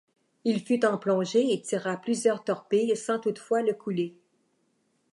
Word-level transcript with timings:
Il 0.45 0.65
fut 0.65 0.83
en 0.83 0.97
plongée 0.97 1.53
et 1.53 1.61
tira 1.61 1.95
plusieurs 1.95 2.43
torpilles 2.43 2.97
sans 2.97 3.19
toutefois 3.19 3.61
le 3.61 3.73
couler. 3.73 4.17